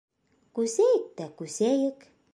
[0.59, 2.11] Күсәйек тә күсәйек!